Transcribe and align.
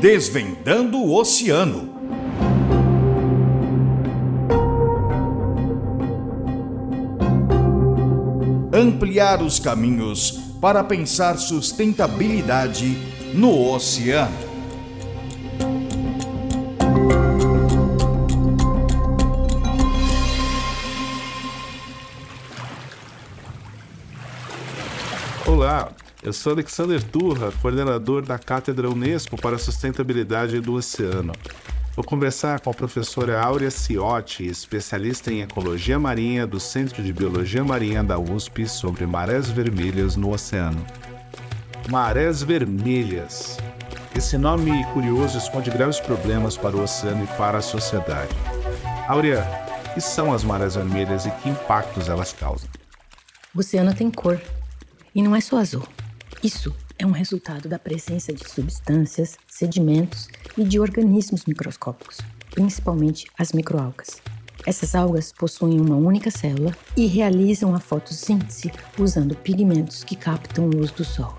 Desvendando 0.00 0.96
o 0.96 1.14
Oceano. 1.14 1.90
Ampliar 8.72 9.42
os 9.42 9.58
caminhos 9.58 10.40
para 10.58 10.82
pensar 10.82 11.36
sustentabilidade 11.36 12.96
no 13.34 13.74
oceano. 13.74 14.34
Olá, 25.46 25.92
eu 26.22 26.32
sou 26.32 26.52
Alexander 26.52 27.02
Turra, 27.02 27.50
coordenador 27.62 28.22
da 28.22 28.38
Cátedra 28.38 28.90
Unesco 28.90 29.40
para 29.40 29.56
a 29.56 29.58
Sustentabilidade 29.58 30.60
do 30.60 30.74
Oceano. 30.74 31.32
Vou 31.96 32.04
conversar 32.04 32.60
com 32.60 32.70
a 32.70 32.74
professora 32.74 33.40
Áurea 33.40 33.70
Ciotti, 33.70 34.46
especialista 34.46 35.32
em 35.32 35.40
ecologia 35.40 35.98
marinha 35.98 36.46
do 36.46 36.60
Centro 36.60 37.02
de 37.02 37.12
Biologia 37.12 37.64
Marinha 37.64 38.04
da 38.04 38.18
USP, 38.18 38.68
sobre 38.68 39.06
marés 39.06 39.48
vermelhas 39.48 40.14
no 40.14 40.32
oceano. 40.32 40.84
Marés 41.88 42.42
vermelhas. 42.42 43.56
Esse 44.14 44.36
nome 44.36 44.84
curioso 44.92 45.38
esconde 45.38 45.70
graves 45.70 46.00
problemas 46.00 46.56
para 46.56 46.76
o 46.76 46.82
oceano 46.82 47.24
e 47.24 47.26
para 47.38 47.58
a 47.58 47.62
sociedade. 47.62 48.34
Áurea, 49.08 49.46
o 49.86 49.94
que 49.94 50.00
são 50.00 50.32
as 50.32 50.44
marés 50.44 50.74
vermelhas 50.74 51.24
e 51.24 51.30
que 51.30 51.48
impactos 51.48 52.08
elas 52.08 52.32
causam? 52.32 52.68
O 53.54 53.60
oceano 53.60 53.94
tem 53.94 54.10
cor 54.10 54.40
e 55.14 55.22
não 55.22 55.34
é 55.34 55.40
só 55.40 55.58
azul. 55.58 55.86
Isso 56.42 56.74
é 56.98 57.04
um 57.04 57.10
resultado 57.10 57.68
da 57.68 57.78
presença 57.78 58.32
de 58.32 58.48
substâncias, 58.48 59.36
sedimentos 59.46 60.26
e 60.56 60.64
de 60.64 60.80
organismos 60.80 61.44
microscópicos, 61.44 62.16
principalmente 62.50 63.26
as 63.38 63.52
microalgas. 63.52 64.22
Essas 64.66 64.94
algas 64.94 65.32
possuem 65.32 65.78
uma 65.78 65.96
única 65.96 66.30
célula 66.30 66.74
e 66.96 67.04
realizam 67.04 67.74
a 67.74 67.78
fotossíntese 67.78 68.72
usando 68.98 69.36
pigmentos 69.36 70.02
que 70.02 70.16
captam 70.16 70.66
luz 70.66 70.90
do 70.90 71.04
sol. 71.04 71.36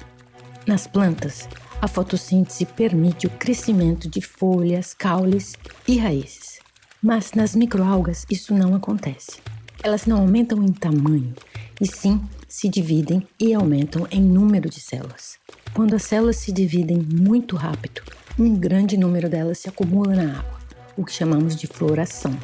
Nas 0.68 0.86
plantas, 0.86 1.50
a 1.82 1.88
fotossíntese 1.88 2.64
permite 2.68 3.26
o 3.26 3.32
crescimento 3.32 4.08
de 4.08 4.22
folhas, 4.22 4.94
caules 4.94 5.56
e 5.88 5.98
raízes. 5.98 6.60
Mas 7.02 7.32
nas 7.34 7.56
microalgas 7.56 8.24
isso 8.30 8.54
não 8.54 8.76
acontece. 8.76 9.40
Elas 9.82 10.06
não 10.06 10.18
aumentam 10.18 10.64
em 10.64 10.72
tamanho, 10.72 11.34
e 11.82 11.88
sim 11.88 12.22
se 12.48 12.70
dividem 12.70 13.28
e 13.40 13.56
aumentam 13.56 14.08
em 14.12 14.22
número 14.22 14.70
de 14.70 14.80
células. 14.80 15.40
Quando 15.74 15.96
as 15.96 16.04
células 16.04 16.36
se 16.36 16.52
dividem 16.52 16.98
muito 16.98 17.56
rápido, 17.56 18.04
um 18.38 18.56
grande 18.56 18.96
número 18.96 19.28
delas 19.28 19.58
se 19.58 19.68
acumula 19.68 20.16
na 20.16 20.38
água, 20.40 20.60
o 20.96 21.04
que 21.04 21.12
chamamos 21.12 21.56
de 21.56 21.66
floração. 21.66 22.38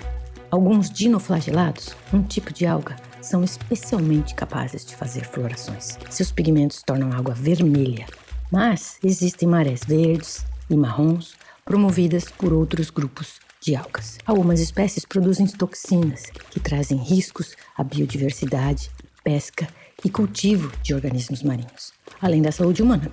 Alguns 0.49 0.89
dinoflagelados, 0.89 1.95
um 2.11 2.23
tipo 2.23 2.52
de 2.52 2.65
alga, 2.65 2.95
são 3.21 3.43
especialmente 3.43 4.33
capazes 4.33 4.83
de 4.85 4.95
fazer 4.95 5.25
florações. 5.25 5.99
Seus 6.09 6.31
pigmentos 6.31 6.81
tornam 6.81 7.11
a 7.11 7.17
água 7.17 7.35
vermelha. 7.35 8.08
Mas 8.52 8.97
existem 9.03 9.47
marés 9.47 9.81
verdes 9.85 10.45
e 10.69 10.75
marrons 10.75 11.35
promovidas 11.65 12.25
por 12.25 12.53
outros 12.53 12.89
grupos 12.89 13.41
de 13.59 13.75
algas. 13.75 14.17
Algumas 14.25 14.61
espécies 14.61 15.03
produzem 15.03 15.45
toxinas 15.47 16.31
que 16.49 16.59
trazem 16.61 16.97
riscos 16.97 17.55
à 17.77 17.83
biodiversidade, 17.83 18.89
pesca 19.28 19.67
e 20.06 20.09
cultivo 20.09 20.72
de 20.81 20.94
organismos 20.94 21.44
marinhos, 21.44 21.92
além 22.22 22.42
da 22.42 22.50
saúde 22.50 22.81
humana. 22.81 23.11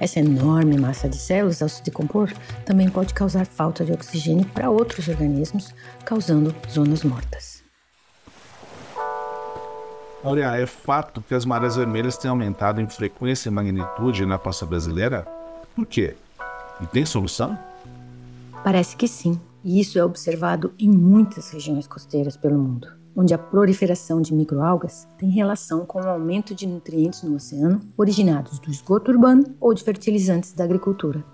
Essa 0.00 0.20
enorme 0.20 0.78
massa 0.78 1.10
de 1.10 1.18
células, 1.18 1.60
ao 1.60 1.68
se 1.68 1.82
decompor, 1.82 2.32
também 2.64 2.88
pode 2.88 3.12
causar 3.12 3.44
falta 3.44 3.84
de 3.84 3.92
oxigênio 3.92 4.46
para 4.46 4.70
outros 4.70 5.08
organismos, 5.08 5.74
causando 6.06 6.54
zonas 6.70 7.04
mortas. 7.04 7.62
Aurea, 10.24 10.56
é 10.56 10.64
fato 10.64 11.20
que 11.20 11.34
as 11.34 11.44
marés 11.44 11.76
vermelhas 11.76 12.16
têm 12.16 12.30
aumentado 12.30 12.80
em 12.80 12.88
frequência 12.88 13.50
e 13.50 13.52
magnitude 13.52 14.24
na 14.24 14.38
costa 14.38 14.64
brasileira? 14.64 15.26
Por 15.74 15.84
quê? 15.84 16.16
E 16.80 16.86
tem 16.86 17.04
solução? 17.04 17.58
Parece 18.64 18.96
que 18.96 19.06
sim, 19.06 19.38
e 19.62 19.78
isso 19.80 19.98
é 19.98 20.04
observado 20.04 20.72
em 20.78 20.88
muitas 20.88 21.50
regiões 21.50 21.86
costeiras 21.86 22.38
pelo 22.38 22.58
mundo 22.58 23.05
onde 23.16 23.32
a 23.32 23.38
proliferação 23.38 24.20
de 24.20 24.34
microalgas 24.34 25.08
tem 25.16 25.30
relação 25.30 25.86
com 25.86 26.00
o 26.00 26.08
aumento 26.08 26.54
de 26.54 26.66
nutrientes 26.66 27.22
no 27.22 27.34
oceano 27.36 27.80
originados 27.96 28.58
do 28.58 28.70
esgoto 28.70 29.10
urbano 29.10 29.42
ou 29.58 29.72
de 29.72 29.82
fertilizantes 29.82 30.52
da 30.52 30.64
agricultura. 30.64 31.24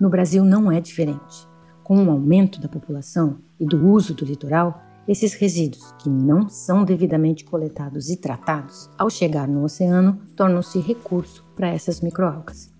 No 0.00 0.10
Brasil 0.10 0.44
não 0.44 0.72
é 0.72 0.80
diferente. 0.80 1.48
Com 1.84 2.04
o 2.04 2.10
aumento 2.10 2.60
da 2.60 2.68
população 2.68 3.38
e 3.58 3.64
do 3.64 3.86
uso 3.88 4.14
do 4.14 4.24
litoral, 4.24 4.82
esses 5.06 5.34
resíduos, 5.34 5.92
que 5.98 6.08
não 6.08 6.48
são 6.48 6.84
devidamente 6.84 7.44
coletados 7.44 8.10
e 8.10 8.16
tratados, 8.16 8.90
ao 8.98 9.10
chegar 9.10 9.48
no 9.48 9.64
oceano, 9.64 10.20
tornam-se 10.36 10.78
recurso 10.78 11.44
para 11.56 11.68
essas 11.68 12.00
microalgas. 12.00 12.70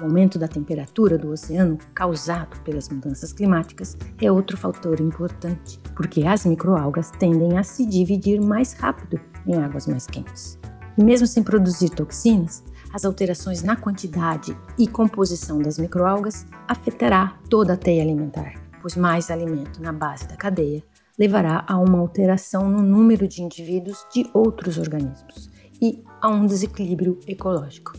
O 0.00 0.04
aumento 0.04 0.40
da 0.40 0.48
temperatura 0.48 1.16
do 1.16 1.30
oceano 1.30 1.78
causado 1.94 2.60
pelas 2.62 2.88
mudanças 2.88 3.32
climáticas 3.32 3.96
é 4.20 4.30
outro 4.30 4.56
fator 4.56 4.98
importante, 4.98 5.78
porque 5.94 6.24
as 6.24 6.44
microalgas 6.44 7.12
tendem 7.12 7.56
a 7.56 7.62
se 7.62 7.86
dividir 7.86 8.40
mais 8.40 8.72
rápido 8.72 9.20
em 9.46 9.54
águas 9.56 9.86
mais 9.86 10.04
quentes. 10.06 10.58
E 10.98 11.04
mesmo 11.04 11.28
sem 11.28 11.44
produzir 11.44 11.90
toxinas, 11.90 12.64
as 12.92 13.04
alterações 13.04 13.62
na 13.62 13.76
quantidade 13.76 14.56
e 14.76 14.88
composição 14.88 15.60
das 15.60 15.78
microalgas 15.78 16.44
afetará 16.66 17.38
toda 17.48 17.74
a 17.74 17.76
teia 17.76 18.02
alimentar, 18.02 18.54
pois 18.82 18.96
mais 18.96 19.30
alimento 19.30 19.80
na 19.80 19.92
base 19.92 20.26
da 20.26 20.36
cadeia 20.36 20.82
levará 21.16 21.64
a 21.68 21.78
uma 21.78 22.00
alteração 22.00 22.68
no 22.68 22.82
número 22.82 23.28
de 23.28 23.42
indivíduos 23.42 24.04
de 24.12 24.28
outros 24.34 24.76
organismos 24.76 25.48
e 25.80 26.02
a 26.20 26.28
um 26.28 26.46
desequilíbrio 26.46 27.20
ecológico. 27.28 27.92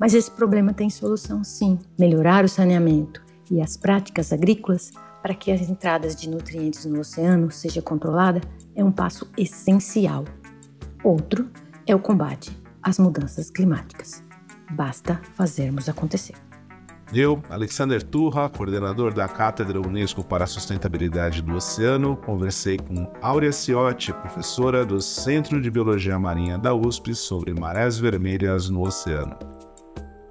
Mas 0.00 0.14
esse 0.14 0.30
problema 0.30 0.72
tem 0.72 0.88
solução 0.88 1.44
sim. 1.44 1.78
Melhorar 1.98 2.42
o 2.42 2.48
saneamento 2.48 3.22
e 3.50 3.60
as 3.60 3.76
práticas 3.76 4.32
agrícolas 4.32 4.92
para 5.22 5.34
que 5.34 5.52
as 5.52 5.60
entradas 5.60 6.16
de 6.16 6.26
nutrientes 6.26 6.86
no 6.86 7.00
oceano 7.00 7.50
seja 7.50 7.82
controlada 7.82 8.40
é 8.74 8.82
um 8.82 8.90
passo 8.90 9.30
essencial. 9.36 10.24
Outro 11.04 11.50
é 11.86 11.94
o 11.94 11.98
combate 11.98 12.50
às 12.82 12.98
mudanças 12.98 13.50
climáticas. 13.50 14.24
Basta 14.70 15.20
fazermos 15.34 15.86
acontecer. 15.86 16.34
Eu, 17.12 17.42
Alexander 17.50 18.02
Turra, 18.02 18.48
coordenador 18.48 19.12
da 19.12 19.28
Cátedra 19.28 19.80
Unesco 19.80 20.24
para 20.24 20.44
a 20.44 20.46
Sustentabilidade 20.46 21.42
do 21.42 21.56
Oceano, 21.56 22.16
conversei 22.16 22.78
com 22.78 23.12
Áurea 23.20 23.50
Ciotti, 23.50 24.12
professora 24.12 24.86
do 24.86 25.00
Centro 25.00 25.60
de 25.60 25.70
Biologia 25.70 26.18
Marinha 26.20 26.56
da 26.56 26.72
USP, 26.72 27.14
sobre 27.14 27.52
marés 27.52 27.98
vermelhas 27.98 28.70
no 28.70 28.82
oceano. 28.82 29.36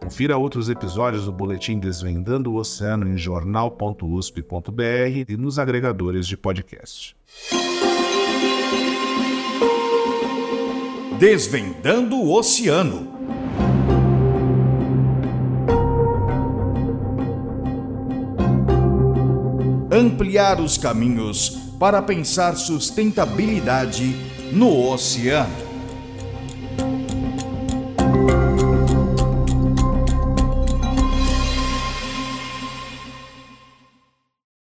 Confira 0.10 0.36
outros 0.40 0.70
episódios 0.70 1.26
do 1.26 1.32
Boletim 1.32 1.78
Desvendando 1.78 2.52
o 2.52 2.56
Oceano 2.56 3.08
em 3.08 3.16
jornal.usp.br 3.16 4.82
e 5.30 5.38
nos 5.38 5.60
agregadores 5.60 6.26
de 6.26 6.36
podcast. 6.36 7.16
Desvendando 11.20 12.16
o 12.16 12.36
Oceano. 12.36 13.08
Ampliar 19.92 20.60
os 20.60 20.76
caminhos 20.76 21.50
para 21.80 22.02
pensar 22.02 22.56
sustentabilidade 22.56 24.16
no 24.52 24.90
oceano. 24.90 25.70